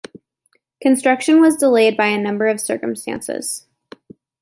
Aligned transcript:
Construction 0.81 1.39
was 1.41 1.57
delayed 1.57 1.95
by 1.95 2.07
a 2.07 2.17
number 2.19 2.47
of 2.47 2.59
circumstances. 2.59 3.67